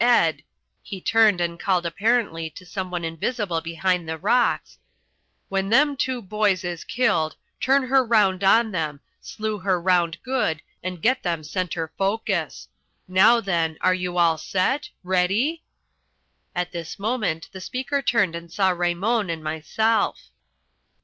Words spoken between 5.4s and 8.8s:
"when them two boys is killed, turn her round on